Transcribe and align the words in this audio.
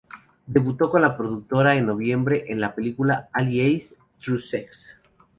Debutó 0.47 0.89
con 0.89 1.03
la 1.03 1.15
productora 1.15 1.75
en 1.75 1.85
noviembre, 1.85 2.45
en 2.47 2.59
la 2.59 2.73
película 2.73 3.29
"Allie 3.33 3.77
Haze: 3.77 3.97
True 4.19 4.39
Sex". 4.39 4.99